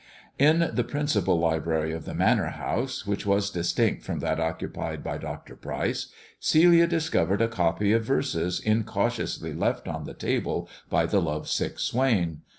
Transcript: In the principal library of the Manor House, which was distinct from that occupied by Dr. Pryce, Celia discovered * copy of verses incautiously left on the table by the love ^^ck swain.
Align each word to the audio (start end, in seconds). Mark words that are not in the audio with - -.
In 0.39 0.71
the 0.73 0.83
principal 0.83 1.37
library 1.37 1.91
of 1.93 2.05
the 2.05 2.15
Manor 2.15 2.47
House, 2.49 3.05
which 3.05 3.23
was 3.23 3.51
distinct 3.51 4.01
from 4.03 4.17
that 4.21 4.39
occupied 4.39 5.03
by 5.03 5.19
Dr. 5.19 5.55
Pryce, 5.55 6.07
Celia 6.39 6.87
discovered 6.87 7.47
* 7.51 7.51
copy 7.51 7.93
of 7.93 8.03
verses 8.03 8.59
incautiously 8.59 9.53
left 9.53 9.87
on 9.87 10.05
the 10.05 10.15
table 10.15 10.67
by 10.89 11.05
the 11.05 11.21
love 11.21 11.43
^^ck 11.45 11.77
swain. 11.77 12.41